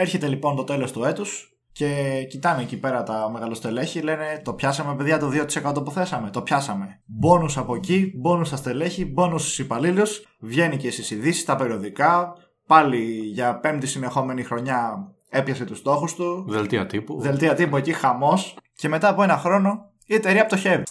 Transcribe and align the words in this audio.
Έρχεται 0.00 0.26
λοιπόν 0.26 0.56
το 0.56 0.64
τέλος 0.64 0.92
του 0.92 1.04
έτους 1.04 1.52
και 1.72 1.86
κοιτάνε 2.30 2.62
εκεί 2.62 2.76
πέρα 2.76 3.02
τα 3.02 3.30
μεγαλοστελέχη, 3.32 4.00
λένε 4.00 4.40
το 4.44 4.52
πιάσαμε 4.52 4.94
παιδιά 4.94 5.18
το 5.18 5.30
2% 5.74 5.84
που 5.84 5.90
θέσαμε. 5.90 6.30
Το 6.30 6.42
πιάσαμε. 6.42 7.00
Μπόνους 7.04 7.56
από 7.56 7.74
εκεί, 7.74 8.12
μπόνους 8.16 8.46
στα 8.46 8.56
στελέχη, 8.56 9.04
μπόνους 9.04 9.42
στους 9.42 9.58
υπαλλήλους. 9.58 10.26
Βγαίνει 10.40 10.76
και 10.76 10.90
στις 10.90 11.10
ειδήσεις, 11.10 11.44
τα 11.44 11.56
περιοδικά. 11.56 12.36
Πάλι 12.66 12.98
για 13.32 13.58
πέμπτη 13.58 13.86
συνεχόμενη 13.86 14.42
χρονιά 14.42 15.12
έπιασε 15.30 15.64
τους 15.64 15.78
στόχους 15.78 16.14
του. 16.14 16.44
Δελτία 16.48 16.86
τύπου. 16.86 17.20
Δελτία 17.20 17.54
τύπου 17.54 17.76
εκεί, 17.76 17.92
χαμός. 17.92 18.56
Και 18.74 18.88
μετά 18.88 19.08
από 19.08 19.22
ένα 19.22 19.36
χρόνο 19.36 19.90
η 20.06 20.14
εταιρεία 20.14 20.46
πτωχεύει. 20.46 20.84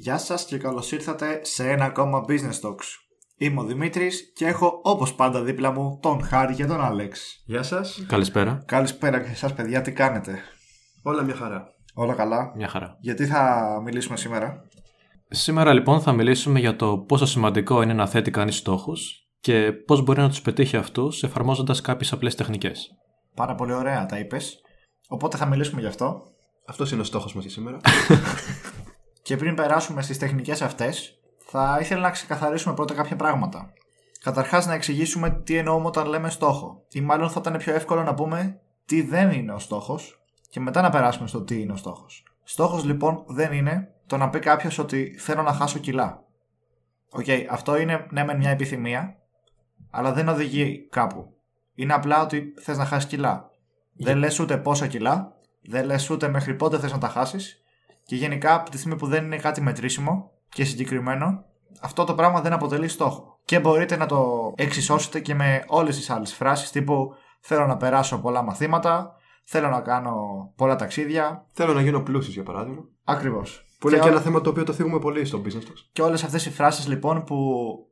Γεια 0.00 0.18
σας 0.18 0.44
και 0.44 0.58
καλώς 0.58 0.92
ήρθατε 0.92 1.40
σε 1.42 1.70
ένα 1.70 1.84
ακόμα 1.84 2.24
Business 2.28 2.60
Talks. 2.62 2.86
Είμαι 3.36 3.60
ο 3.60 3.64
Δημήτρης 3.64 4.32
και 4.34 4.46
έχω 4.46 4.80
όπως 4.82 5.14
πάντα 5.14 5.42
δίπλα 5.42 5.70
μου 5.72 5.98
τον 6.02 6.22
Χάρη 6.22 6.54
και 6.54 6.66
τον 6.66 6.84
Αλέξη. 6.84 7.42
Γεια 7.44 7.62
σας. 7.62 8.04
Καλησπέρα. 8.06 8.62
Καλησπέρα 8.66 9.20
και 9.20 9.30
εσάς 9.30 9.54
παιδιά, 9.54 9.82
τι 9.82 9.92
κάνετε; 9.92 10.38
Όλα 11.02 11.22
μια 11.22 11.34
χαρά. 11.34 11.74
Όλα 11.94 12.14
καλά; 12.14 12.52
Μια 12.56 12.68
χαρά. 12.68 12.96
Γιατί 13.00 13.26
θα 13.26 13.66
μιλήσουμε 13.84 14.16
σήμερα; 14.16 14.64
Σήμερα 15.28 15.72
λοιπόν 15.72 16.00
θα 16.00 16.12
μιλήσουμε 16.12 16.58
για 16.58 16.76
το 16.76 16.98
πόσο 16.98 17.26
σημαντικό 17.26 17.82
είναι 17.82 17.92
να 17.92 18.06
θέτει 18.06 18.30
κανείς 18.30 18.56
στόχους 18.56 19.28
και 19.40 19.72
πώς 19.72 20.02
μπορεί 20.02 20.20
να 20.20 20.28
τους 20.28 20.42
πετύχει 20.42 20.76
αυτούς 20.76 21.22
εφαρμόζοντας 21.22 21.80
κάποιες 21.80 22.12
απλές 22.12 22.34
τεχνικές. 22.34 22.90
Πάρα 23.34 23.54
πολύ 23.54 23.72
ωραία 23.72 24.06
τα 24.06 24.18
είπες. 24.18 24.60
Οπότε 25.08 25.36
θα 25.36 25.46
μιλήσουμε 25.46 25.80
γι' 25.80 25.86
αυτό. 25.86 26.22
Αυτός 26.66 26.92
είναι 26.92 27.00
ο 27.00 27.04
στόχος 27.04 27.34
μας 27.34 27.44
για 27.44 27.52
σήμερα. 27.52 27.78
Και 29.28 29.36
πριν 29.36 29.54
περάσουμε 29.54 30.02
στις 30.02 30.18
τεχνικές 30.18 30.62
αυτές, 30.62 31.18
θα 31.38 31.78
ήθελα 31.80 32.00
να 32.00 32.10
ξεκαθαρίσουμε 32.10 32.74
πρώτα 32.74 32.94
κάποια 32.94 33.16
πράγματα. 33.16 33.72
Καταρχάς 34.22 34.66
να 34.66 34.74
εξηγήσουμε 34.74 35.30
τι 35.30 35.56
εννοούμε 35.56 35.86
όταν 35.86 36.06
λέμε 36.06 36.30
στόχο. 36.30 36.84
Ή 36.92 37.00
μάλλον 37.00 37.30
θα 37.30 37.40
ήταν 37.40 37.56
πιο 37.56 37.74
εύκολο 37.74 38.02
να 38.02 38.14
πούμε 38.14 38.60
τι 38.84 39.02
δεν 39.02 39.30
είναι 39.30 39.52
ο 39.52 39.58
στόχος 39.58 40.20
και 40.50 40.60
μετά 40.60 40.80
να 40.80 40.90
περάσουμε 40.90 41.28
στο 41.28 41.42
τι 41.42 41.60
είναι 41.60 41.72
ο 41.72 41.76
στόχος. 41.76 42.22
Στόχος 42.42 42.84
λοιπόν 42.84 43.24
δεν 43.26 43.52
είναι 43.52 43.94
το 44.06 44.16
να 44.16 44.30
πει 44.30 44.38
κάποιος 44.38 44.78
ότι 44.78 45.16
θέλω 45.18 45.42
να 45.42 45.52
χάσω 45.52 45.78
κιλά. 45.78 46.24
Οκ, 47.10 47.26
αυτό 47.50 47.80
είναι 47.80 48.06
ναι 48.10 48.24
μεν 48.24 48.36
μια 48.36 48.50
επιθυμία, 48.50 49.16
αλλά 49.90 50.12
δεν 50.12 50.28
οδηγεί 50.28 50.88
κάπου. 50.90 51.34
Είναι 51.74 51.94
απλά 51.94 52.22
ότι 52.22 52.54
θες 52.60 52.76
να 52.76 52.84
χάσεις 52.84 53.08
κιλά. 53.08 53.50
Δεν 53.92 54.16
λες 54.16 54.38
ούτε 54.38 54.56
πόσα 54.56 54.86
κιλά, 54.86 55.32
δεν 55.62 55.84
λες 55.84 56.10
ούτε 56.10 56.28
μέχρι 56.28 56.54
πότε 56.54 56.78
θες 56.78 56.92
να 56.92 56.98
τα 56.98 57.08
χάσεις 57.08 57.62
και 58.08 58.16
γενικά 58.16 58.54
από 58.54 58.70
τη 58.70 58.78
στιγμή 58.78 58.96
που 58.96 59.06
δεν 59.06 59.24
είναι 59.24 59.36
κάτι 59.36 59.60
μετρήσιμο 59.60 60.30
και 60.48 60.64
συγκεκριμένο, 60.64 61.44
αυτό 61.80 62.04
το 62.04 62.14
πράγμα 62.14 62.40
δεν 62.40 62.52
αποτελεί 62.52 62.88
στόχο. 62.88 63.38
Και 63.44 63.60
μπορείτε 63.60 63.96
να 63.96 64.06
το 64.06 64.52
εξισώσετε 64.56 65.20
και 65.20 65.34
με 65.34 65.64
όλες 65.66 65.96
τις 65.96 66.10
άλλες 66.10 66.34
φράσεις 66.34 66.70
τύπου 66.70 67.14
θέλω 67.40 67.66
να 67.66 67.76
περάσω 67.76 68.18
πολλά 68.20 68.42
μαθήματα, 68.42 69.12
θέλω 69.44 69.68
να 69.68 69.80
κάνω 69.80 70.14
πολλά 70.56 70.76
ταξίδια. 70.76 71.46
Θέλω 71.52 71.72
να 71.72 71.80
γίνω 71.80 72.00
πλούσιος 72.00 72.34
για 72.34 72.42
παράδειγμα. 72.42 72.82
Ακριβώς. 73.04 73.64
Που 73.78 73.88
είναι 73.88 73.96
Και 73.96 74.02
και 74.02 74.08
ό- 74.08 74.12
ένα 74.12 74.20
θέμα 74.20 74.40
το 74.40 74.50
οποίο 74.50 74.64
το 74.64 74.72
θίγουμε 74.72 74.98
πολύ 74.98 75.24
στο 75.24 75.42
business 75.44 75.62
talks. 75.68 75.82
Και 75.92 76.02
όλες 76.02 76.24
αυτές 76.24 76.46
οι 76.46 76.50
φράσεις 76.50 76.88
λοιπόν 76.88 77.24
που 77.24 77.36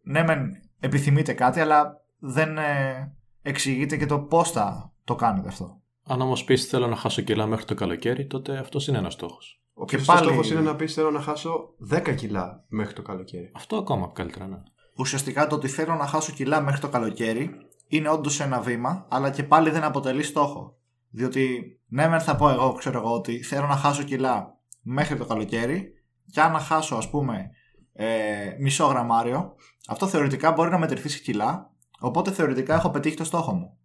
ναι 0.02 0.22
μεν 0.22 0.50
επιθυμείτε 0.80 1.32
κάτι 1.32 1.60
αλλά 1.60 2.00
δεν 2.18 2.58
ε, 2.58 3.16
εξηγείτε 3.42 3.96
και 3.96 4.06
το 4.06 4.18
πώς 4.18 4.50
θα 4.50 4.92
το 5.04 5.14
κάνετε 5.14 5.48
αυτό. 5.48 5.80
Αν 6.06 6.20
όμως 6.20 6.44
πεις 6.44 6.66
θέλω 6.66 6.86
να 6.86 6.96
χάσω 6.96 7.22
κιλά 7.22 7.46
μέχρι 7.46 7.64
το 7.64 7.74
καλοκαίρι, 7.74 8.26
τότε 8.26 8.58
αυτός 8.58 8.86
είναι 8.88 8.98
ένας 8.98 9.12
στόχος. 9.12 9.60
Ο 9.78 9.84
Και 9.84 9.96
πιο 9.96 10.04
πάλι- 10.06 10.26
στόχος 10.26 10.50
είναι 10.50 10.60
να 10.60 10.76
πεις 10.76 10.94
θέλω 10.94 11.10
να 11.10 11.20
χάσω 11.20 11.74
10 11.92 12.14
κιλά 12.14 12.64
μέχρι 12.68 12.92
το 12.94 13.02
καλοκαίρι. 13.02 13.50
Αυτό 13.54 13.76
ακόμα 13.76 14.10
καλύτερα 14.14 14.46
ναι. 14.46 14.62
Ουσιαστικά 14.96 15.46
το 15.46 15.54
ότι 15.54 15.68
θέλω 15.68 15.94
να 15.94 16.06
χάσω 16.06 16.32
κιλά 16.32 16.60
μέχρι 16.60 16.80
το 16.80 16.88
καλοκαίρι 16.88 17.50
είναι 17.88 18.08
όντως 18.08 18.40
ένα 18.40 18.60
βήμα, 18.60 19.06
αλλά 19.10 19.30
και 19.30 19.42
πάλι 19.42 19.70
δεν 19.70 19.84
αποτελεί 19.84 20.22
στόχο. 20.22 20.76
Διότι, 21.10 21.60
ναι, 21.86 22.08
μεν 22.08 22.20
θα 22.20 22.36
πω 22.36 22.48
εγώ, 22.50 22.72
ξέρω 22.72 22.98
εγώ, 22.98 23.12
ότι 23.12 23.42
θέλω 23.42 23.66
να 23.66 23.76
χάσω 23.76 24.02
κιλά 24.02 24.58
μέχρι 24.82 25.16
το 25.16 25.24
καλοκαίρι, 25.24 25.92
και 26.32 26.40
αν 26.40 26.52
να 26.52 26.58
χάσω, 26.58 26.96
ας 26.96 27.10
πούμε, 27.10 27.50
ε, 27.92 28.56
μισό 28.60 28.86
γραμμάριο, 28.86 29.54
αυτό 29.88 30.06
θεωρητικά 30.06 30.52
μπορεί 30.52 30.70
να 30.70 30.78
μετρηθεί 30.78 31.08
σε 31.08 31.18
κιλά, 31.18 31.70
οπότε 32.00 32.30
θεωρητικά 32.30 32.74
έχω 32.74 32.90
πετύχει 32.90 33.16
το 33.16 33.24
στόχο 33.24 33.52
μου. 33.54 33.76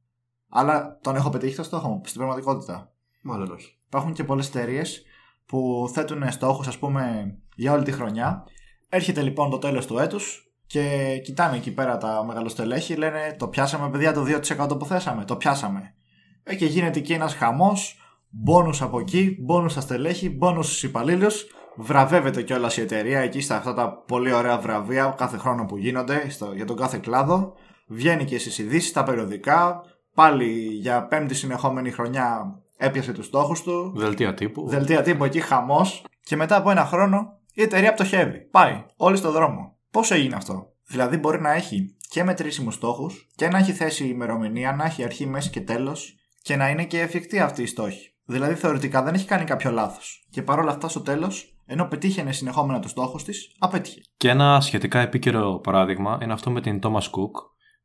Αλλά 0.49 0.99
τον 1.01 1.15
έχω 1.15 1.29
πετύχει 1.29 1.55
το 1.55 1.63
στόχο 1.63 1.87
μου 1.89 2.01
στην 2.05 2.17
πραγματικότητα. 2.17 2.91
Μάλλον 3.21 3.51
όχι. 3.51 3.77
Υπάρχουν 3.87 4.13
και 4.13 4.23
πολλές 4.23 4.47
εταιρείες 4.47 5.03
που 5.51 5.89
θέτουν 5.93 6.31
στόχους 6.31 6.67
ας 6.67 6.77
πούμε 6.77 7.33
για 7.55 7.71
όλη 7.71 7.83
τη 7.83 7.91
χρονιά. 7.91 8.43
Έρχεται 8.89 9.21
λοιπόν 9.21 9.49
το 9.49 9.57
τέλος 9.57 9.85
του 9.85 9.97
έτους 9.97 10.51
και 10.65 11.15
κοιτάνε 11.23 11.55
εκεί 11.55 11.71
πέρα 11.71 11.97
τα 11.97 12.23
μεγαλοστελέχη, 12.27 12.95
λένε 12.95 13.35
το 13.39 13.47
πιάσαμε 13.47 13.89
παιδιά 13.89 14.13
το 14.13 14.23
2% 14.67 14.79
που 14.79 14.85
θέσαμε, 14.85 15.25
το 15.25 15.35
πιάσαμε. 15.35 15.93
Ε, 16.43 16.55
και 16.55 16.65
γίνεται 16.65 16.99
εκεί 16.99 17.13
ένας 17.13 17.35
χαμός, 17.35 17.99
μπόνους 18.29 18.81
από 18.81 18.99
εκεί, 18.99 19.37
μπόνους 19.41 19.71
στα 19.71 19.81
στελέχη, 19.81 20.29
μπόνους 20.29 20.65
στους 20.65 20.83
υπαλλήλους, 20.83 21.45
βραβεύεται 21.75 22.41
κιόλας 22.41 22.77
η 22.77 22.81
εταιρεία 22.81 23.19
εκεί 23.19 23.41
στα 23.41 23.55
αυτά 23.55 23.73
τα 23.73 24.03
πολύ 24.07 24.33
ωραία 24.33 24.57
βραβεία 24.59 25.13
κάθε 25.17 25.37
χρόνο 25.37 25.65
που 25.65 25.77
γίνονται 25.77 26.29
στο, 26.29 26.51
για 26.55 26.65
τον 26.65 26.75
κάθε 26.75 26.97
κλάδο. 26.97 27.53
Βγαίνει 27.87 28.25
και 28.25 28.39
στις 28.39 28.57
ειδήσεις, 28.57 28.91
τα 28.91 29.03
περιοδικά, 29.03 29.81
πάλι 30.13 30.51
για 30.81 31.07
πέμπτη 31.07 31.33
συνεχόμενη 31.33 31.91
χρονιά 31.91 32.60
έπιασε 32.81 33.11
τους 33.11 33.25
στόχους 33.25 33.61
του, 33.63 33.93
Δελτία 33.95 34.33
τύπου. 34.33 34.67
δελτία 34.69 35.01
τύπου 35.01 35.23
εκεί 35.23 35.39
χαμός. 35.39 36.03
Και 36.23 36.35
μετά 36.35 36.55
από 36.55 36.71
ένα 36.71 36.85
χρόνο 36.85 37.39
η 37.53 37.61
εταιρεία 37.61 37.93
πτωχεύει. 37.93 38.39
Πάει. 38.51 38.85
Όλοι 38.95 39.17
στο 39.17 39.31
δρόμο. 39.31 39.75
Πώ 39.91 40.01
έγινε 40.09 40.35
αυτό; 40.35 40.65
Δηλαδή 40.87 41.17
μπορεί 41.17 41.41
να 41.41 41.51
έχει 41.53 41.95
και 42.09 42.23
μετρήσιμους 42.23 42.73
στόχους 42.73 43.27
και 43.35 43.47
να 43.47 43.57
έχει 43.57 43.71
θέσει 43.71 44.07
ημερομηνία, 44.07 44.71
να 44.71 44.85
έχει 44.85 45.03
αρχή, 45.03 45.25
μέση 45.25 45.49
και 45.49 45.61
τέλος 45.61 46.15
και 46.41 46.55
να 46.55 46.69
είναι 46.69 46.85
και 46.85 46.99
εφικτή 46.99 47.39
αυτή 47.39 47.61
η 47.61 47.65
στόχη. 47.65 48.13
Δηλαδή 48.25 48.53
θεωρητικά 48.53 49.03
δεν 49.03 49.13
έχει 49.13 49.25
κάνει 49.25 49.43
κάποιο 49.43 49.71
λάθος. 49.71 50.27
Και 50.29 50.41
παρόλα 50.41 50.71
αυτά 50.71 50.87
στο 50.87 51.01
τέλος, 51.01 51.55
ενώ 51.65 51.85
πετύχαινε 51.85 52.31
συνεχόμενα 52.31 52.79
τους 52.79 52.91
στόχους 52.91 53.23
της, 53.23 53.55
απέτυχε. 53.59 54.01
Και 54.17 54.29
ένα 54.29 54.61
σχετικά 54.61 54.99
επίκαιρο 54.99 55.59
παράδειγμα 55.63 56.17
είναι 56.23 56.33
αυτό 56.33 56.51
με 56.51 56.61
την 56.61 56.79
Thomas 56.83 57.01
Cook, 57.01 57.33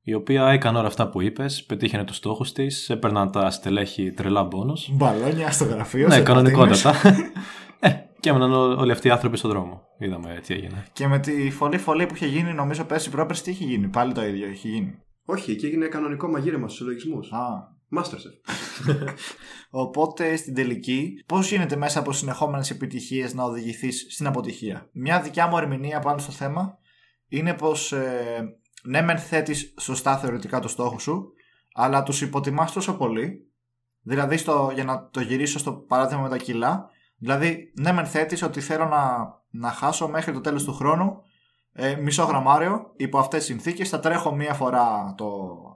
η 0.09 0.15
οποία 0.15 0.49
έκανε 0.49 0.79
όλα 0.79 0.87
αυτά 0.87 1.09
που 1.09 1.21
είπες, 1.23 1.65
πετύχαινε 1.65 2.05
τους 2.05 2.17
στόχους 2.17 2.53
της, 2.53 2.91
έπαιρναν 2.91 3.31
τα 3.31 3.51
στελέχη 3.51 4.11
τρελά 4.13 4.45
μπόνους. 4.45 4.89
Μπαλόνια 4.93 5.51
στο 5.51 5.65
γραφείο. 5.65 6.07
Ναι, 6.07 6.15
σε 6.15 6.23
κανονικότατα. 6.23 6.93
πατίνες. 7.03 7.31
ε, 7.81 7.91
και 8.21 8.29
έμεναν 8.29 8.53
ό- 8.53 8.77
όλοι 8.81 8.93
αυτοί 8.93 9.09
οι 9.09 9.11
άνθρωποι 9.11 9.37
στον 9.37 9.51
δρόμο. 9.51 9.83
Είδαμε 9.99 10.41
τι 10.47 10.55
έγινε. 10.55 10.85
Και 10.93 11.07
με 11.07 11.19
τη 11.19 11.51
φωλή 11.51 11.79
φωλή 11.79 12.07
που 12.07 12.15
είχε 12.15 12.27
γίνει, 12.27 12.53
νομίζω 12.53 12.85
πέρσι 12.85 13.11
πρόπερσι 13.11 13.43
τι 13.43 13.51
είχε 13.51 13.65
γίνει; 13.65 13.89
Πάλι 13.89 14.13
το 14.13 14.25
ίδιο 14.27 14.49
είχε 14.49 14.69
γίνει; 14.69 14.99
Όχι, 15.25 15.51
εκεί 15.51 15.67
έγινε 15.67 15.87
κανονικό 15.87 16.29
μαγείρεμα 16.29 16.67
στους 16.69 16.79
συλλογισμούς. 16.79 17.33
Α, 17.33 17.75
Masterchef. 17.99 18.53
Οπότε 19.71 20.37
στην 20.37 20.55
τελική, 20.55 21.13
πώς 21.27 21.51
γίνεται 21.51 21.77
μέσα 21.77 21.99
από 21.99 22.13
συνεχόμενες 22.13 22.71
επιτυχίες 22.71 23.35
να 23.35 23.45
οδηγηθείς 23.45 24.07
στην 24.11 24.27
αποτυχία; 24.27 24.89
Μια 24.93 25.21
δικιά 25.21 25.47
μου 25.47 25.57
ερμηνεία 25.57 25.99
πάνω 25.99 26.19
στο 26.19 26.33
θέμα 26.33 26.79
είναι 27.29 27.55
πως 27.55 27.93
ε, 27.93 28.45
ναι, 28.87 29.03
μεν 29.03 29.19
θέτεις 29.19 29.75
σωστά 29.81 30.19
θεωρητικά 30.19 30.61
το 30.61 30.69
στόχο 30.69 30.99
σου, 30.99 31.33
αλλά 31.75 32.03
τους 32.03 32.21
υποτιμάς 32.21 32.73
τόσο 32.73 32.97
πολύ. 32.97 33.51
Δηλαδή, 34.01 34.37
στο, 34.37 34.71
για 34.75 34.85
να 34.85 35.09
το 35.11 35.21
γυρίσω 35.21 35.59
στο 35.59 35.73
παράδειγμα 35.73 36.23
με 36.23 36.29
τα 36.29 36.37
κιλά, 36.37 36.91
δηλαδή, 37.17 37.73
ναι, 37.81 37.93
μεν 37.93 38.07
θέτεις 38.07 38.43
ότι 38.43 38.61
θέλω 38.61 38.85
να, 38.85 39.35
να 39.51 39.71
χάσω 39.71 40.09
μέχρι 40.09 40.33
το 40.33 40.41
τέλος 40.41 40.65
του 40.65 40.73
χρόνου 40.75 41.23
ε, 41.79 41.97
μισό 41.97 42.25
γραμμάριο 42.25 42.93
υπό 42.97 43.19
αυτές 43.19 43.39
τις 43.39 43.49
συνθήκες. 43.49 43.89
Θα 43.89 44.01
τρέχω 44.01 44.35
μία 44.35 44.55
φορά 44.55 45.15
το, 45.17 45.29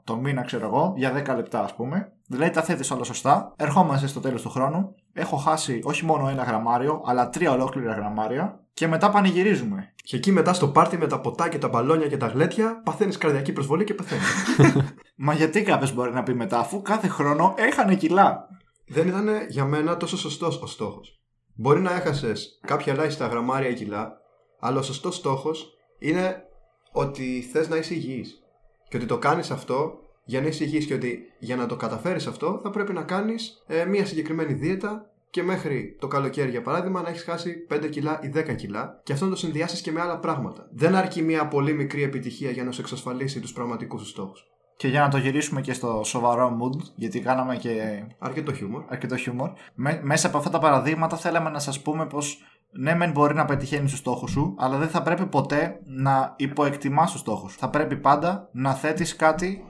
το 0.05 0.17
μήνα, 0.17 0.43
ξέρω 0.43 0.67
εγώ, 0.67 0.93
για 0.97 1.25
10 1.33 1.37
λεπτά, 1.37 1.63
ας 1.63 1.75
πούμε. 1.75 2.13
Δηλαδή 2.29 2.51
τα 2.51 2.63
θέτεις 2.63 2.91
όλα 2.91 3.05
σωστά. 3.05 3.53
Ερχόμαστε 3.57 4.07
στο 4.07 4.21
τέλος 4.21 4.43
του 4.43 4.51
χρόνου. 4.51 4.95
Έχω 5.13 5.37
χάσει 5.37 5.81
όχι 5.83 6.05
μόνο 6.05 6.29
ένα 6.29 6.43
γραμμάριο, 6.43 7.03
αλλά 7.07 7.29
τρία 7.29 7.53
ολόκληρα 7.53 7.93
γραμμάρια. 7.93 8.61
Και 8.73 8.87
μετά 8.87 9.11
πανηγυρίζουμε. 9.11 9.95
Και 9.95 10.17
εκεί 10.17 10.33
μετά 10.33 10.53
στο 10.53 10.69
πάρτι 10.69 10.97
με 10.97 11.07
τα 11.07 11.21
ποτά 11.21 11.49
και 11.49 11.59
τα 11.59 11.69
μπαλόνια 11.69 12.07
και 12.07 12.17
τα 12.17 12.27
γλέτια 12.27 12.81
παθαίνεις 12.85 13.19
καρδιακή 13.19 13.53
προσβολή 13.53 13.85
και 13.85 13.95
πεθαίνεις. 13.95 14.59
Μα 15.17 15.35
γιατί 15.35 15.63
κάποιος 15.63 15.95
μπορεί 15.95 16.13
να 16.13 16.23
πει 16.23 16.35
μετά, 16.35 16.59
αφού 16.59 16.83
κάθε 16.83 17.09
χρόνο 17.09 17.55
έχανε 17.57 17.95
κιλά. 17.95 18.49
Δεν 18.89 19.09
ήταν 19.09 19.29
για 19.49 19.65
μένα 19.65 19.97
τόσο 19.97 20.17
σωστός 20.17 20.61
ο 20.63 20.67
στόχος. 20.67 21.21
Μπορεί 21.55 21.81
να 21.81 21.95
έχασες 21.95 22.61
κάποια 22.67 22.93
ελάχιστα 22.93 23.27
γραμμάρια 23.27 23.69
ή 23.69 23.75
κιλά, 23.75 24.13
αλλά 24.61 24.79
ο 24.79 24.83
σωστός 24.83 25.17
στόχος 25.17 25.75
είναι 26.01 26.45
ότι 26.93 27.49
θες 27.53 27.69
να 27.69 27.77
είσαι 27.77 27.95
υγιής. 27.95 28.43
Και 28.89 28.97
ότι 28.97 29.07
το 29.07 29.19
κάνεις 29.19 29.51
αυτό 29.51 29.99
για 30.25 30.41
να 30.41 30.47
είσαι 30.47 30.65
υγιής 30.65 30.87
και 30.87 30.95
ότι 30.95 31.19
για 31.39 31.57
να 31.57 31.67
το 31.67 31.77
καταφέρεις 31.77 32.27
αυτό 32.27 32.61
θα 32.63 32.71
πρέπει 32.71 32.93
να 32.93 33.03
κάνεις 33.03 33.65
ε, 33.67 33.85
μια 33.85 34.07
συγκεκριμένη 34.07 34.53
δίαιτα 34.53 35.05
και 35.31 35.43
μέχρι 35.43 35.97
το 36.01 36.07
καλοκαίρι 36.09 36.51
για 36.51 36.63
παράδειγμα 36.63 37.03
να 37.03 37.09
έχεις 37.09 37.23
χάσει 37.23 37.67
5 37.71 37.89
κιλά 37.91 38.21
ή 38.23 38.31
10 38.35 38.55
κιλά 38.57 39.01
και 39.03 39.13
αυτό 39.13 39.25
να 39.25 39.31
το 39.31 39.37
συνδυάσεις 39.37 39.81
και 39.81 39.93
με 39.93 40.01
άλλα 40.01 40.19
πράγματα. 40.19 40.69
Δεν 40.73 40.95
αρκεί 40.95 41.23
μια 41.23 41.49
πολύ 41.49 41.73
μικρή 41.73 42.03
επιτυχία 42.03 42.51
για 42.51 42.65
να 42.65 42.73
σου 42.73 42.81
εξασφαλίσει 42.81 43.41
τους 43.41 43.53
πραγματικούς 43.53 44.01
σου 44.01 44.07
στόχους. 44.09 44.45
Και 44.77 44.89
για 44.89 45.01
να 45.01 45.09
το 45.09 45.19
γυρίσουμε 45.19 45.61
και 45.61 45.73
στο 45.73 46.01
σοβαρό 46.05 46.59
mood, 46.63 46.81
γιατί 46.95 47.21
κάναμε 47.21 47.57
και 47.57 48.03
Αρκετό 48.19 48.53
χιούμορ. 48.53 48.83
αρκετό 48.89 49.17
χιούμορ. 49.17 49.51
Με- 49.75 50.01
μέσα 50.03 50.27
από 50.27 50.39
αυτά 50.39 50.51
τα 50.51 50.59
παραδείγματα 50.59 51.17
θέλαμε 51.17 51.51
να 51.51 51.59
σας 51.59 51.81
πούμε 51.83 52.07
πως 52.07 52.43
ναι, 52.73 52.95
μεν 52.95 53.11
μπορεί 53.11 53.35
να 53.35 53.45
πετυχαίνει 53.45 53.91
του 53.91 53.97
στόχους 53.97 54.31
σου, 54.31 54.55
αλλά 54.59 54.79
δεν 54.79 54.89
θα 54.89 55.03
πρέπει 55.03 55.27
ποτέ 55.27 55.81
να 55.85 56.35
υποεκτιμάς 56.37 57.11
τους 57.11 57.21
στόχους. 57.21 57.55
Θα 57.55 57.71
πρέπει 57.71 57.97
πάντα 57.97 58.49
να 58.53 58.75
θέτεις 58.75 59.17
κάτι 59.17 59.65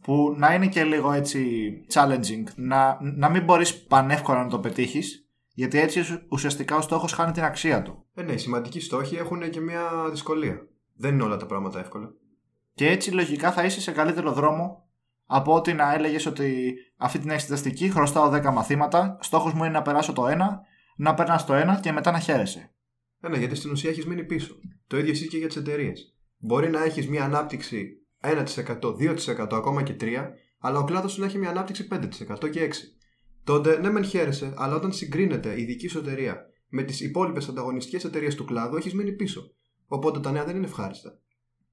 που 0.00 0.34
να 0.36 0.54
είναι 0.54 0.66
και 0.66 0.84
λίγο 0.84 1.12
έτσι 1.12 1.70
challenging. 1.92 2.44
Να, 2.54 2.98
να 3.00 3.28
μην 3.28 3.44
μπορείς 3.44 3.82
πανεύκολα 3.84 4.42
να 4.42 4.48
το 4.48 4.58
πετύχεις, 4.58 5.26
γιατί 5.54 5.78
έτσι 5.78 6.04
ουσιαστικά 6.28 6.76
ο 6.76 6.80
στόχος 6.80 7.12
χάνει 7.12 7.32
την 7.32 7.44
αξία 7.44 7.82
του. 7.82 8.04
Ε, 8.14 8.22
ναι, 8.22 8.32
οι 8.32 8.38
σημαντικοί 8.38 8.80
στόχοι 8.80 9.16
έχουν 9.16 9.50
και 9.50 9.60
μια 9.60 9.82
δυσκολία. 10.10 10.66
Δεν 10.96 11.14
είναι 11.14 11.22
όλα 11.22 11.36
τα 11.36 11.46
πράγματα 11.46 11.78
εύκολα. 11.78 12.10
Και 12.74 12.90
έτσι 12.90 13.10
λογικά 13.10 13.52
θα 13.52 13.64
είσαι 13.64 13.80
σε 13.80 13.92
καλύτερο 13.92 14.32
δρόμο 14.32 14.86
από 15.26 15.54
ότι 15.54 15.72
να 15.72 15.94
έλεγες 15.94 16.26
ότι 16.26 16.74
αυτή 16.96 17.18
την 17.18 17.30
εξεταστική 17.30 17.90
χρωστάω 17.90 18.30
10 18.32 18.52
μαθήματα, 18.52 19.18
στόχος 19.20 19.52
μου 19.52 19.64
είναι 19.64 19.72
να 19.72 19.82
περάσω 19.82 20.12
το 20.12 20.26
1, 20.26 20.36
να 21.02 21.14
περνάς 21.14 21.46
το 21.46 21.54
1 21.54 21.80
και 21.80 21.92
μετά 21.92 22.10
να 22.10 22.18
χαίρεσαι. 22.18 22.70
Ε, 23.20 23.28
ναι, 23.28 23.38
γιατί 23.38 23.54
στην 23.54 23.70
ουσία 23.70 23.90
έχεις 23.90 24.06
μείνει 24.06 24.24
πίσω. 24.24 24.54
Το 24.86 24.98
ίδιο 24.98 25.12
ισχύει 25.12 25.28
και 25.28 25.36
για 25.36 25.46
τις 25.46 25.56
εταιρείες. 25.56 26.14
Μπορεί 26.38 26.70
να 26.70 26.84
έχεις 26.84 27.08
μια 27.08 27.24
ανάπτυξη 27.24 27.88
1%, 28.20 28.94
2%, 28.96 29.46
ακόμα 29.52 29.82
και 29.82 29.96
3%, 30.00 30.06
αλλά 30.58 30.78
ο 30.78 30.84
κλάδος 30.84 31.12
σου 31.12 31.20
να 31.20 31.26
έχει 31.26 31.38
μια 31.38 31.50
ανάπτυξη 31.50 31.88
5% 31.90 32.50
και 32.50 32.60
6%. 32.60 32.70
Τότε 33.44 33.78
ναι, 33.78 33.90
μεν 33.90 34.04
χαίρεσαι, 34.04 34.54
αλλά 34.56 34.74
όταν 34.74 34.92
συγκρίνεται 34.92 35.60
η 35.60 35.64
δική 35.64 35.88
σου 35.88 35.98
εταιρεία 35.98 36.46
με 36.68 36.82
τις 36.82 37.00
υπόλοιπες 37.00 37.48
ανταγωνιστικές 37.48 38.04
εταιρείες 38.04 38.34
του 38.34 38.44
κλάδου, 38.44 38.76
έχεις 38.76 38.94
μείνει 38.94 39.12
πίσω. 39.12 39.54
Οπότε 39.86 40.20
τα 40.20 40.30
νέα 40.30 40.44
δεν 40.44 40.56
είναι 40.56 40.66
ευχάριστα. 40.66 41.18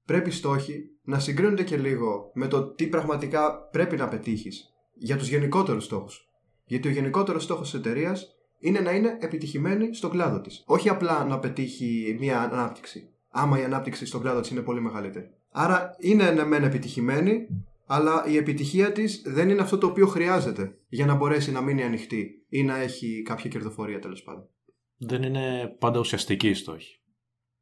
Πρέπει 0.06 0.30
οι 0.30 0.34
στόχοι 0.34 0.84
να 1.04 1.20
συγκρίνονται 1.20 1.64
και 1.64 1.78
λίγο 1.78 2.32
με 2.34 2.48
το 2.48 2.74
τι 2.74 2.88
πραγματικά 2.88 3.68
πρέπει 3.72 3.96
να 3.96 4.08
πετύχεις 4.08 4.74
για 4.94 5.18
τους 5.18 5.28
γενικότερους 5.30 5.84
στόχους. 5.84 6.30
Γιατί 6.66 6.88
ο 6.88 6.92
γενικότερος 6.92 7.44
στόχος 7.44 7.72
της 7.72 7.80
εταιρείας 7.80 8.39
είναι 8.60 8.80
να 8.80 8.92
είναι 8.92 9.18
επιτυχημένη 9.20 9.94
στον 9.94 10.10
κλάδο 10.10 10.42
της. 10.42 10.64
Όχι 10.66 10.90
απλά 10.90 11.26
να 11.26 11.40
πετύχει 11.40 12.18
μια 12.20 12.42
ανάπτυξη. 12.42 13.10
Άμα 13.30 13.60
η 13.60 13.64
ανάπτυξη 13.64 14.06
στον 14.06 14.22
κλάδο 14.22 14.40
της 14.40 14.50
είναι 14.50 14.62
πολύ 14.62 14.82
μεγαλύτερη. 14.82 15.30
Άρα 15.52 15.96
είναι 16.00 16.32
ναι, 16.32 16.44
μεν 16.44 16.64
επιτυχημένη, 16.64 17.48
αλλά 17.86 18.26
η 18.28 18.38
επιτυχία 18.38 18.92
της 18.92 19.22
δεν 19.26 19.50
είναι 19.50 19.62
αυτό 19.62 19.78
το 19.78 19.88
οποίο 19.88 20.08
χρειάζεται 20.08 20.78
για 20.88 21.06
να 21.06 21.16
μπορέσει 21.16 21.52
να 21.52 21.62
μείνει 21.62 21.84
ανοιχτή 21.84 22.46
ή 22.50 22.64
να 22.64 22.78
έχει 22.78 23.22
κάποια 23.22 23.50
κερδοφορία 23.50 24.00
τέλος 24.00 24.24
πάντων. 24.24 24.50
Δεν 24.98 25.24
είναι 25.24 25.76
πάντα 25.80 26.00
ουσιαστική 26.00 26.50
η 26.50 26.54
στόχη. 26.54 27.00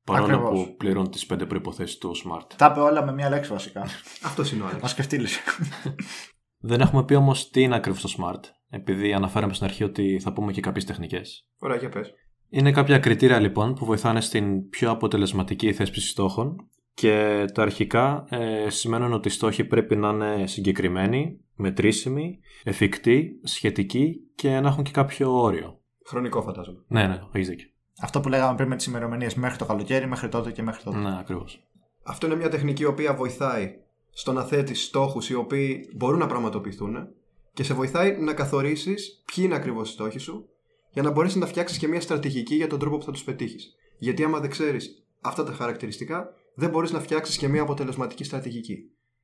Παρόλο 0.04 0.36
Ακριβώς. 0.36 0.66
που 0.66 0.76
πληρώνει 0.76 1.10
τις 1.10 1.26
πέντε 1.26 1.46
προποθέσει 1.46 2.00
του 2.00 2.12
Smart. 2.16 2.48
Τα 2.56 2.70
είπε 2.72 2.80
όλα 2.80 3.06
με 3.06 3.14
μία 3.14 3.30
λέξη 3.30 3.52
βασικά. 3.52 3.82
Αυτός 4.24 4.52
είναι 4.52 4.64
ο 4.64 4.66
Άλεξ. 4.66 4.84
Α 4.84 4.88
σκεφτεί 4.88 5.18
λύση. 5.18 5.40
Δεν 6.60 6.82
έχουμε 6.82 7.04
πει 7.06 7.14
όμως 7.14 7.50
τι 7.50 7.62
είναι 7.62 7.76
ακριβώς 7.76 8.02
το 8.02 8.16
Smart, 8.18 8.42
επειδή 8.70 9.14
αναφέραμε 9.14 9.54
στην 9.54 9.66
αρχή 9.66 9.84
ότι 9.84 10.20
θα 10.20 10.34
πούμε 10.34 10.52
και 10.52 10.62
κάποιες 10.62 10.86
τεχνικές. 10.86 11.48
Ωραία, 11.58 11.78
για 11.78 11.90
πες. 11.90 12.14
Είναι 12.50 12.72
κάποια 12.72 13.00
κριτήρια 13.00 13.40
λοιπόν 13.40 13.74
που 13.74 13.86
βοηθάνε 13.86 14.22
στην 14.22 14.70
πιο 14.70 14.92
αποτελεσματική 14.92 15.74
θέσπιση 15.74 16.08
στόχων 16.08 16.70
και 16.94 17.46
τα 17.54 17.62
αρχικά 17.62 18.26
ε, 18.30 18.70
σημαίνουν 18.70 19.14
ότι 19.14 19.28
οι 19.28 19.32
στόχοι 19.32 19.64
πρέπει 19.64 19.96
να 19.96 20.10
είναι 20.10 20.48
συγκεκριμένοι, 20.48 21.40
μετρήσιμοι, 21.56 22.40
εφικτοί, 22.64 23.40
σχετικοί 23.44 24.16
και 24.36 24.60
να 24.60 24.68
έχουν 24.68 24.84
και 24.84 24.92
κάποιο 24.92 25.42
όριο. 25.42 25.80
Χρονικό 26.06 26.42
φαντάζομαι. 26.42 26.80
Ναι, 26.88 27.08
ναι, 27.08 27.20
έχεις 27.32 27.48
δίκιο. 27.48 27.68
Αυτό 28.02 28.20
που 28.20 28.30
λέγαμε 28.30 28.56
πριν 28.56 28.68
με 28.70 28.76
τις 28.76 28.86
ημερομηνίες 28.86 29.36
μέχρι 29.36 29.58
το 29.58 29.66
καλοκαίρι, 29.66 30.08
μέχρι 30.08 30.30
τότε 30.30 30.52
και 30.52 30.62
μέχρι 30.62 30.84
τότε. 30.84 30.98
Ναι, 30.98 31.18
ακριβώς. 31.20 31.68
Αυτό 32.04 32.26
είναι 32.26 32.36
μια 32.36 32.50
τεχνική 32.50 32.82
η 32.82 32.86
οποία 32.86 33.14
βοηθάει 33.14 33.74
στο 34.10 34.34
να 34.34 34.44
θέτεις 34.44 34.84
στόχους 34.84 35.30
οι 35.30 35.34
οποίοι 35.34 35.90
μπορούν 35.96 36.20
να 36.20 36.28
πραγματοποιηθούν 36.28 37.08
και 37.58 37.64
σε 37.64 37.74
βοηθάει 37.74 38.18
να 38.18 38.34
καθορίσεις 38.34 39.24
ποιοι 39.26 39.44
είναι 39.48 39.56
ακριβώς 39.56 39.90
οι 39.90 39.92
στόχοι 39.92 40.20
σου 40.20 40.50
για 40.92 41.02
να 41.02 41.12
μπορέσεις 41.12 41.38
να 41.38 41.46
φτιάξεις 41.46 41.78
και 41.78 41.88
μια 41.88 42.02
στρατηγική 42.02 42.56
για 42.56 42.68
τον 42.68 42.80
τρόπο 42.80 42.98
που 42.98 43.04
θα 43.04 43.12
τους 43.12 43.24
πετύχεις. 43.24 43.76
Γιατί 43.98 44.24
άμα 44.24 44.40
δεν 44.40 44.50
ξέρεις 44.50 45.06
αυτά 45.22 45.44
τα 45.44 45.52
χαρακτηριστικά, 45.52 46.30
δεν 46.56 46.70
μπορείς 46.70 46.92
να 46.92 47.00
φτιάξεις 47.00 47.38
και 47.38 47.48
μια 47.48 47.62
αποτελεσματική 47.62 48.24
στρατηγική. 48.24 48.78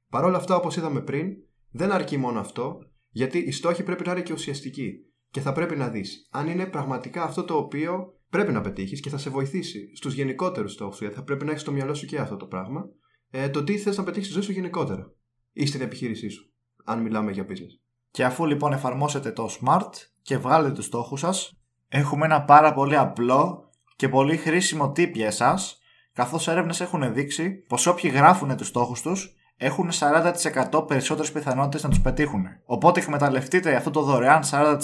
Παρ' 0.09 0.24
όλα 0.24 0.38
αυτά, 0.38 0.56
όπως 0.56 0.75
είδαμε 0.77 1.01
πριν, 1.01 1.33
δεν 1.71 1.91
αρκεί 1.91 2.18
μόνο 2.18 2.39
αυτό, 2.39 2.80
γιατί 3.09 3.38
οι 3.38 3.51
στόχοι 3.51 3.83
πρέπει 3.83 4.06
να 4.06 4.12
είναι 4.12 4.21
και 4.21 4.33
ουσιαστικοί. 4.33 4.91
Και 5.30 5.39
θα 5.39 5.51
πρέπει 5.51 5.75
να 5.75 5.89
δεις 5.89 6.27
αν 6.31 6.47
είναι 6.47 6.65
πραγματικά 6.65 7.24
αυτό 7.24 7.44
το 7.44 7.57
οποίο 7.57 8.19
πρέπει 8.30 8.51
να 8.51 8.62
πετύχεις 8.62 9.00
και 9.00 9.09
θα 9.09 9.18
σε 9.18 9.30
βοηθήσει 9.30 9.95
στους 9.95 10.13
γενικότερους 10.13 10.71
στόχους, 10.71 11.00
γιατί 11.00 11.15
θα 11.15 11.24
πρέπει 11.24 11.45
να 11.45 11.50
έχεις 11.50 11.62
στο 11.62 11.71
μυαλό 11.71 11.94
σου 11.94 12.06
και 12.06 12.18
αυτό 12.18 12.38
το 12.38 12.45
πράγμα, 12.45 12.85
ε, 13.30 13.50
το 13.50 13.63
τι 13.63 13.77
θες 13.77 13.97
να 13.97 14.03
πετύχεις 14.03 14.25
στη 14.25 14.33
ζωή 14.33 14.44
σου 14.44 14.51
γενικότερα 14.51 15.13
ή 15.51 15.65
στην 15.65 15.81
επιχείρησή 15.81 16.30
σου, 16.30 16.53
αν 16.83 17.01
μιλάμε 17.01 17.31
για 17.31 17.45
business. 17.50 17.82
Και 18.13 18.25
αφού 18.25 18.45
λοιπόν 18.45 18.74
εφαρμόσετε 18.74 19.31
το 19.31 19.50
SMART 19.60 19.89
και 20.21 20.38
βγάλετε 20.38 20.74
τους 20.74 20.86
στόχους 20.86 21.19
σας, 21.19 21.54
έχουμε 21.88 22.25
ένα 22.25 22.44
πάρα 22.44 22.74
πολύ 22.74 22.98
απλό 22.98 23.69
και 23.95 24.10
πολύ 24.10 24.38
χρήσιμο 24.38 24.86
tip 24.86 25.12
για 25.13 25.25
εσάς, 25.25 25.80
καθώς 26.13 26.48
έρευνες 26.48 26.81
έχουν 26.81 27.13
δείξει 27.13 27.50
πως 27.51 27.86
όποιοι 27.88 28.12
γράφουν 28.13 28.57
τους 28.57 28.68
στόχους 28.68 29.01
τους 29.01 29.36
έχουν 29.57 29.89
40% 29.92 30.88
περισσότερες 30.88 31.31
πιθανότητες 31.31 31.83
να 31.83 31.89
τους 31.89 32.01
πετύχουν. 32.01 32.45
Οπότε 32.65 33.00
εκμεταλλευτείτε 33.00 33.75
αυτό 33.75 33.89
το 33.92 34.01
δωρεάν 34.01 34.44
40%, 34.44 34.77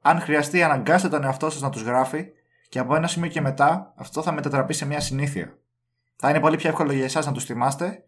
αν 0.00 0.20
χρειαστεί 0.20 0.62
αναγκάστε 0.62 1.08
τον 1.08 1.24
εαυτό 1.24 1.50
σας 1.50 1.60
να 1.60 1.70
τους 1.70 1.82
γράφει 1.82 2.26
και 2.68 2.78
από 2.78 2.94
ένα 2.94 3.06
σημείο 3.06 3.28
και 3.28 3.40
μετά 3.40 3.92
αυτό 3.96 4.22
θα 4.22 4.32
μετατραπεί 4.32 4.72
σε 4.72 4.86
μια 4.86 5.00
συνήθεια. 5.00 5.58
Θα 6.16 6.30
είναι 6.30 6.40
πολύ 6.40 6.56
πιο 6.56 6.68
εύκολο 6.68 6.92
για 6.92 7.04
εσάς 7.04 7.26
να 7.26 7.32
τους 7.32 7.44
θυμάστε 7.44 8.04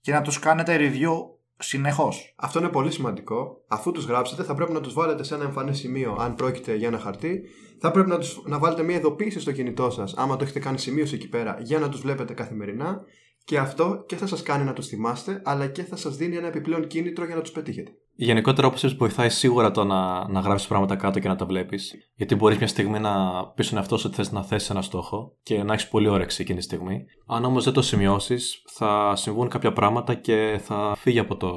και 0.00 0.12
να 0.12 0.22
τους 0.22 0.38
κάνετε 0.38 0.76
review 0.80 1.37
συνεχώς. 1.58 2.34
Αυτό 2.36 2.58
είναι 2.58 2.68
πολύ 2.68 2.90
σημαντικό. 2.90 3.64
Αφού 3.68 3.92
τους 3.92 4.04
γράψετε, 4.04 4.42
θα 4.42 4.54
πρέπει 4.54 4.72
να 4.72 4.80
τους 4.80 4.92
βάλετε 4.92 5.22
σε 5.22 5.34
ένα 5.34 5.44
εμφανές 5.44 5.78
σημείο, 5.78 6.16
αν 6.20 6.34
πρόκειται 6.34 6.74
για 6.74 6.88
ένα 6.88 6.98
χαρτί. 6.98 7.42
Θα 7.80 7.90
πρέπει 7.90 8.08
να, 8.08 8.18
τους, 8.18 8.42
να 8.44 8.58
βάλετε 8.58 8.82
μια 8.82 8.96
ειδοποίηση 8.96 9.40
στο 9.40 9.52
κινητό 9.52 9.90
σας, 9.90 10.14
άμα 10.16 10.36
το 10.36 10.44
έχετε 10.44 10.58
κάνει 10.58 10.78
σημείωση 10.78 11.14
εκεί 11.14 11.28
πέρα, 11.28 11.58
για 11.60 11.78
να 11.78 11.88
τους 11.88 12.00
βλέπετε 12.00 12.32
καθημερινά. 12.32 13.00
Και 13.44 13.58
αυτό 13.58 14.04
και 14.06 14.16
θα 14.16 14.26
σας 14.26 14.42
κάνει 14.42 14.64
να 14.64 14.72
τους 14.72 14.86
θυμάστε, 14.86 15.42
αλλά 15.44 15.66
και 15.66 15.82
θα 15.82 15.96
σας 15.96 16.16
δίνει 16.16 16.36
ένα 16.36 16.46
επιπλέον 16.46 16.86
κίνητρο 16.86 17.24
για 17.24 17.34
να 17.34 17.40
τους 17.40 17.50
πετύχετε. 17.50 17.90
Γενικότερα, 18.20 18.66
όπως 18.66 18.82
είπες, 18.82 18.94
βοηθάει 18.94 19.28
σίγουρα 19.28 19.70
το 19.70 19.84
να, 19.84 20.28
να 20.28 20.40
γράψει 20.40 20.68
πράγματα 20.68 20.96
κάτω 20.96 21.18
και 21.18 21.28
να 21.28 21.36
τα 21.36 21.46
βλέπεις. 21.46 21.94
Γιατί 22.14 22.34
μπορείς 22.34 22.58
μια 22.58 22.66
στιγμή 22.66 22.98
να 22.98 23.44
πεις 23.48 23.66
στον 23.66 23.78
εαυτό 23.78 23.96
σου 23.96 24.04
ότι 24.06 24.16
θες 24.16 24.32
να 24.32 24.42
θέσει 24.44 24.68
ένα 24.70 24.82
στόχο 24.82 25.36
και 25.42 25.62
να 25.62 25.72
έχεις 25.72 25.88
πολύ 25.88 26.08
όρεξη 26.08 26.42
εκείνη 26.42 26.58
τη 26.58 26.64
στιγμή. 26.64 27.04
Αν 27.26 27.44
όμως 27.44 27.64
δεν 27.64 27.72
το 27.72 27.82
σημειώσεις, 27.82 28.62
θα 28.72 29.16
συμβούν 29.16 29.48
κάποια 29.48 29.72
πράγματα 29.72 30.14
και 30.14 30.60
θα 30.62 30.94
φύγει 30.96 31.18
από 31.18 31.36
το, 31.36 31.50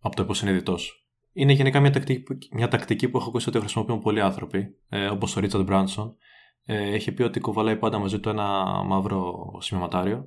από 0.00 0.16
το 0.16 0.22
υποσυνείδητό 0.22 0.76
σου. 0.76 0.94
Είναι 1.32 1.52
γενικά 1.52 1.80
μια 1.80 1.90
τακτική, 1.90 2.20
που- 2.20 2.38
μια 2.52 2.68
τακτική 2.68 3.08
που 3.08 3.16
έχω 3.18 3.28
ακούσει 3.28 3.48
ότι 3.48 3.58
χρησιμοποιούν 3.58 4.00
πολλοί 4.00 4.20
άνθρωποι, 4.20 4.76
ε, 4.88 5.06
όπως 5.06 5.36
ο 5.36 5.40
Ρίτσαρντ 5.40 5.64
Μπράνσον. 5.64 6.16
Ε, 6.64 6.94
έχει 6.94 7.12
πει 7.12 7.22
ότι 7.22 7.40
κουβαλάει 7.40 7.76
πάντα 7.76 7.98
μαζί 7.98 8.20
του 8.20 8.28
ένα 8.28 8.64
μαύρο 8.84 9.34
σημειωματάριο 9.60 10.24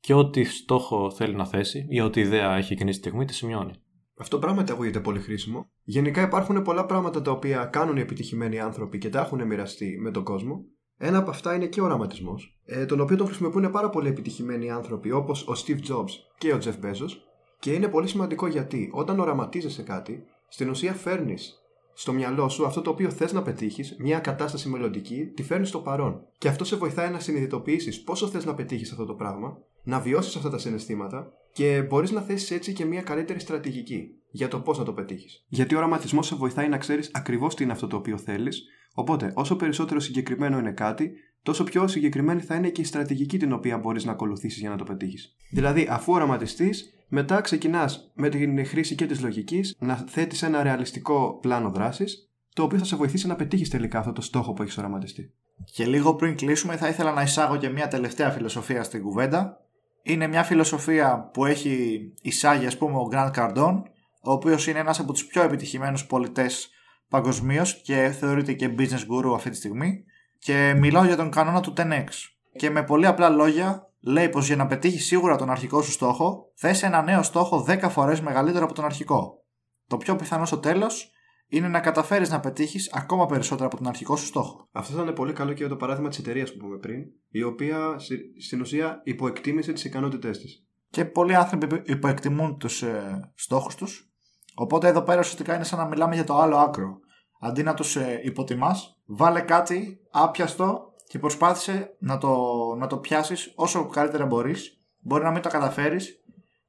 και 0.00 0.14
ό,τι 0.14 0.44
στόχο 0.44 1.10
θέλει 1.10 1.34
να 1.34 1.46
θέσει 1.46 1.86
ή 1.88 2.00
ό,τι 2.00 2.20
ιδέα 2.20 2.56
έχει 2.56 2.72
εκείνη 2.72 2.90
τη 2.90 2.96
στιγμή 2.96 3.24
τη 3.24 3.34
σημειώνει. 3.34 3.72
Αυτό 4.20 4.38
πράγματι 4.38 4.72
ακούγεται 4.72 5.00
πολύ 5.00 5.18
χρήσιμο. 5.18 5.70
Γενικά 5.82 6.22
υπάρχουν 6.22 6.62
πολλά 6.62 6.86
πράγματα 6.86 7.22
τα 7.22 7.30
οποία 7.30 7.64
κάνουν 7.64 7.96
οι 7.96 8.00
επιτυχημένοι 8.00 8.60
άνθρωποι 8.60 8.98
και 8.98 9.08
τα 9.08 9.20
έχουν 9.20 9.46
μοιραστεί 9.46 9.98
με 10.00 10.10
τον 10.10 10.24
κόσμο. 10.24 10.64
Ένα 10.96 11.18
από 11.18 11.30
αυτά 11.30 11.54
είναι 11.54 11.66
και 11.66 11.80
ο 11.80 11.84
οραματισμός, 11.84 12.60
ε, 12.64 12.84
τον 12.84 13.00
οποίο 13.00 13.16
τον 13.16 13.26
χρησιμοποιούν 13.26 13.70
πάρα 13.70 13.90
πολλοί 13.90 14.08
επιτυχημένοι 14.08 14.70
άνθρωποι 14.70 15.10
όπως 15.10 15.46
ο 15.48 15.52
Steve 15.56 15.78
Jobs 15.90 16.10
και 16.38 16.52
ο 16.52 16.58
Jeff 16.62 16.84
Bezos. 16.84 17.10
Και 17.58 17.72
είναι 17.72 17.88
πολύ 17.88 18.08
σημαντικό 18.08 18.46
γιατί 18.46 18.90
όταν 18.92 19.20
οραματίζεσαι 19.20 19.82
κάτι, 19.82 20.24
στην 20.48 20.68
ουσία 20.68 20.92
φέρνεις 20.92 21.60
στο 21.92 22.12
μυαλό 22.12 22.48
σου 22.48 22.66
αυτό 22.66 22.80
το 22.80 22.90
οποίο 22.90 23.10
θες 23.10 23.32
να 23.32 23.42
πετύχεις, 23.42 23.96
μια 23.98 24.18
κατάσταση 24.18 24.68
μελλοντική, 24.68 25.26
τη 25.26 25.42
φέρνεις 25.42 25.68
στο 25.68 25.78
παρόν. 25.78 26.26
Και 26.38 26.48
αυτό 26.48 26.64
σε 26.64 26.76
βοηθάει 26.76 27.10
να 27.10 27.18
συνειδητοποιήσεις 27.18 28.02
πόσο 28.02 28.26
θες 28.26 28.44
να 28.44 28.54
πετύχεις 28.54 28.90
αυτό 28.90 29.04
το 29.04 29.14
πράγμα, 29.14 29.58
να 29.82 30.00
βιώσεις 30.00 30.36
αυτά 30.36 30.50
τα 30.50 30.58
συναισθήματα 30.58 31.32
και 31.52 31.82
μπορείς 31.88 32.10
να 32.10 32.20
θέσεις 32.20 32.50
έτσι 32.50 32.72
και 32.72 32.84
μια 32.84 33.02
καλύτερη 33.02 33.40
στρατηγική 33.40 34.08
για 34.30 34.48
το 34.48 34.60
πώς 34.60 34.78
να 34.78 34.84
το 34.84 34.92
πετύχεις. 34.92 35.44
Γιατί 35.48 35.74
ο 35.74 35.78
οραματισμός 35.78 36.26
σε 36.26 36.34
βοηθάει 36.34 36.68
να 36.68 36.78
ξέρεις 36.78 37.10
ακριβώς 37.12 37.54
τι 37.54 37.62
είναι 37.62 37.72
αυτό 37.72 37.86
το 37.86 37.96
οποίο 37.96 38.18
θέλεις, 38.18 38.64
οπότε 38.94 39.32
όσο 39.34 39.56
περισσότερο 39.56 40.00
συγκεκριμένο 40.00 40.58
είναι 40.58 40.72
κάτι, 40.72 41.12
τόσο 41.42 41.64
πιο 41.64 41.88
συγκεκριμένη 41.88 42.40
θα 42.40 42.54
είναι 42.54 42.68
και 42.68 42.80
η 42.80 42.84
στρατηγική 42.84 43.38
την 43.38 43.52
οποία 43.52 43.78
μπορείς 43.78 44.04
να 44.04 44.12
ακολουθήσεις 44.12 44.60
για 44.60 44.70
να 44.70 44.76
το 44.76 44.84
πετύχεις. 44.84 45.36
Δηλαδή, 45.50 45.86
αφού 45.90 46.12
οραματιστείς, 46.12 46.94
μετά 47.08 47.40
ξεκινάς 47.40 48.12
με 48.14 48.28
την 48.28 48.66
χρήση 48.66 48.94
και 48.94 49.06
της 49.06 49.22
λογικής 49.22 49.76
να 49.80 49.96
θέτεις 49.96 50.42
ένα 50.42 50.62
ρεαλιστικό 50.62 51.38
πλάνο 51.40 51.70
δράσης, 51.70 52.30
το 52.54 52.62
οποίο 52.62 52.78
θα 52.78 52.84
σε 52.84 52.96
βοηθήσει 52.96 53.26
να 53.26 53.36
πετύχεις 53.36 53.68
τελικά 53.68 53.98
αυτό 53.98 54.12
το 54.12 54.20
στόχο 54.20 54.52
που 54.52 54.62
έχεις 54.62 54.78
οραματιστεί. 54.78 55.32
Και 55.72 55.86
λίγο 55.86 56.14
πριν 56.14 56.36
κλείσουμε 56.36 56.76
θα 56.76 56.88
ήθελα 56.88 57.12
να 57.12 57.22
εισάγω 57.22 57.56
και 57.56 57.68
μια 57.68 57.88
τελευταία 57.88 58.30
φιλοσοφία 58.30 58.82
στην 58.82 59.02
κουβέντα. 59.02 59.64
Είναι 60.02 60.26
μια 60.26 60.42
φιλοσοφία 60.42 61.30
που 61.32 61.46
έχει 61.46 62.00
εισάγει 62.22 62.66
ας 62.66 62.76
πούμε 62.78 62.96
ο 62.96 63.08
Grant 63.12 63.30
Cardone, 63.36 63.82
ο 64.22 64.32
οποίος 64.32 64.66
είναι 64.66 64.78
ένας 64.78 64.98
από 65.00 65.12
τους 65.12 65.26
πιο 65.26 65.42
επιτυχημένους 65.42 66.06
πολιτές 66.06 66.70
παγκοσμίως 67.08 67.82
και 67.82 68.14
θεωρείται 68.18 68.52
και 68.52 68.74
business 68.78 69.06
guru 69.12 69.34
αυτή 69.34 69.50
τη 69.50 69.56
στιγμή. 69.56 70.04
Και 70.38 70.74
μιλάω 70.76 71.04
για 71.04 71.16
τον 71.16 71.30
κανόνα 71.30 71.60
του 71.60 71.72
10x. 71.76 72.06
Και 72.52 72.70
με 72.70 72.82
πολύ 72.82 73.06
απλά 73.06 73.28
λόγια 73.28 73.90
λέει 74.00 74.28
πως 74.28 74.46
για 74.46 74.56
να 74.56 74.66
πετύχει 74.66 74.98
σίγουρα 74.98 75.36
τον 75.36 75.50
αρχικό 75.50 75.82
σου 75.82 75.90
στόχο, 75.90 76.52
θες 76.54 76.82
ένα 76.82 77.02
νέο 77.02 77.22
στόχο 77.22 77.64
10 77.68 77.88
φορές 77.90 78.20
μεγαλύτερο 78.20 78.64
από 78.64 78.74
τον 78.74 78.84
αρχικό. 78.84 79.44
Το 79.86 79.96
πιο 79.96 80.16
πιθανό 80.16 80.44
στο 80.44 80.58
τέλος 80.58 81.10
είναι 81.50 81.68
να 81.68 81.80
καταφέρεις 81.80 82.30
να 82.30 82.40
πετύχεις 82.40 82.92
ακόμα 82.92 83.26
περισσότερο 83.26 83.66
από 83.66 83.76
τον 83.76 83.86
αρχικό 83.86 84.16
σου 84.16 84.26
στόχο. 84.26 84.68
Αυτό 84.72 84.96
θα 84.96 85.02
είναι 85.02 85.12
πολύ 85.12 85.32
καλό 85.32 85.50
και 85.50 85.60
για 85.60 85.68
το 85.68 85.76
παράδειγμα 85.76 86.08
της 86.08 86.18
εταιρείας 86.18 86.50
που 86.50 86.56
είπαμε 86.56 86.78
πριν, 86.78 87.02
η 87.28 87.42
οποία 87.42 87.96
στην 88.38 88.60
ουσία 88.60 89.00
υποεκτίμησε 89.04 89.72
τις 89.72 89.84
ικανότητές 89.84 90.38
της. 90.38 90.64
Και 90.90 91.04
πολλοί 91.04 91.34
άνθρωποι 91.34 91.82
υποεκτιμούν 91.84 92.58
τους 92.58 92.82
ε, 92.82 93.30
στόχους 93.34 93.74
τους. 93.74 94.10
Οπότε 94.54 94.88
εδώ 94.88 95.02
πέρα 95.02 95.18
ουσιαστικά 95.18 95.54
είναι 95.54 95.64
σαν 95.64 95.78
να 95.78 95.86
μιλάμε 95.86 96.14
για 96.14 96.24
το 96.24 96.38
άλλο 96.38 96.56
άκρο. 96.56 96.98
Αντί 97.40 97.62
να 97.62 97.74
τους 97.74 97.96
ε, 97.96 98.20
υποτιμάς, 98.24 99.00
βάλε 99.06 99.40
κάτι 99.40 100.00
άπιαστο 100.10 100.92
και 101.06 101.18
προσπάθησε 101.18 101.96
να 101.98 102.18
το, 102.18 102.36
να 102.78 102.86
το 102.86 102.98
πιάσεις 102.98 103.52
όσο 103.56 103.86
καλύτερα 103.86 104.26
μπορείς. 104.26 104.80
Μπορεί 105.00 105.24
να 105.24 105.30
μην 105.30 105.42
το 105.42 105.48
καταφέρεις, 105.48 106.24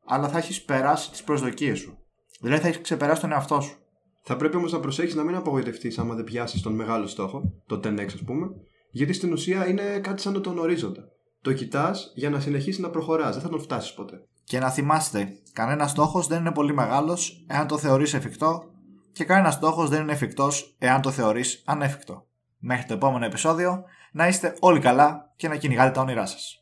αλλά 0.06 0.28
θα 0.28 0.38
έχεις 0.38 0.64
περάσει 0.64 1.12
τις 1.12 1.24
προσδοκίες 1.24 1.80
σου. 1.80 1.98
Δηλαδή 2.42 2.62
θα 2.62 2.68
έχεις 2.68 2.82
ξεπεράσει 2.82 3.22
τον 3.22 3.32
εαυτό 3.32 3.62
σου. 3.62 3.76
Θα 4.24 4.36
πρέπει 4.36 4.56
όμως 4.56 4.72
να 4.72 4.80
προσέχεις 4.80 5.16
να 5.16 5.24
μην 5.24 5.36
απογοητευτείς 5.36 6.00
άμα 6.00 6.16
δεν 6.16 6.24
πιάσεις 6.24 6.62
τον 6.62 6.74
μεγάλο 6.74 7.08
στόχο, 7.08 7.54
το 7.66 7.80
10x 7.84 8.06
ας 8.06 8.24
πούμε, 8.26 8.48
γιατί 8.92 9.14
στην 9.14 9.32
ουσία 9.32 9.68
είναι 9.68 10.00
κάτι 10.00 10.22
σαν 10.22 10.42
τον 10.42 10.58
ορίζοντα. 10.58 11.04
Το 11.42 11.54
κοιτάς 11.54 12.12
για 12.16 12.30
να 12.30 12.40
συνεχίσεις 12.40 12.80
να 12.80 12.90
προχωράς, 12.90 13.34
δεν 13.34 13.44
θα 13.44 13.50
τον 13.50 13.62
φτάσεις 13.62 13.94
ποτέ. 13.94 14.26
Και 14.44 14.60
να 14.60 14.70
θυμάστε, 14.70 15.30
κανένα 15.54 15.88
στόχος 15.88 16.28
δεν 16.28 16.40
είναι 16.40 16.52
πολύ 16.52 16.74
μεγάλος 16.74 17.46
εάν 17.48 17.68
το 17.68 17.78
θεωρείς 17.78 18.14
εφικτό, 18.14 18.64
και 19.12 19.24
κανένα 19.24 19.52
στόχος 19.52 19.90
δεν 19.90 20.02
είναι 20.02 20.12
εφικτός 20.12 20.76
εάν 20.80 21.02
το 21.02 21.12
θεωρείς 21.12 21.62
ανέφικτο. 21.66 22.26
Μέχρι 22.58 22.86
το 22.86 22.94
επόμενο 22.94 23.26
επεισόδιο, 23.26 23.84
να 24.12 24.28
είστε 24.28 24.56
όλοι 24.60 24.80
καλά 24.80 25.34
και 25.36 25.48
να 25.48 25.56
κυνηγάτε 25.56 25.92
τα 25.92 26.02
όνειρά 26.02 26.26
σας. 26.26 26.61